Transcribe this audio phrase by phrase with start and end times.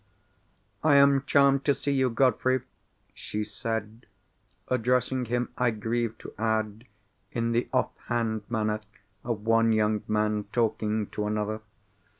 [0.83, 2.61] "I am charmed to see you, Godfrey,"
[3.13, 4.07] she said,
[4.67, 6.87] addressing him, I grieve to add,
[7.31, 8.79] in the off hand manner
[9.23, 11.61] of one young man talking to another.